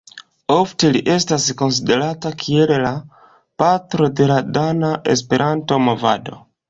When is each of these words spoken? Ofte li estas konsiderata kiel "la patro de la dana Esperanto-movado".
Ofte 0.53 0.87
li 0.93 1.01
estas 1.15 1.43
konsiderata 1.59 2.31
kiel 2.43 2.73
"la 2.85 2.93
patro 3.65 4.09
de 4.21 4.29
la 4.33 4.39
dana 4.59 4.91
Esperanto-movado". 5.15 6.41